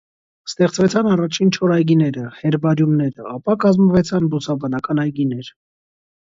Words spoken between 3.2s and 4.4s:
ապա կազմուեցան